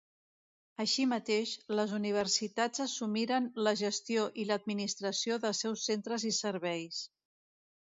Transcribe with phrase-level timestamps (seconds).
[0.83, 7.07] Així mateix, les universitats assumiren la gestió i l'administració dels seus centres i serveis.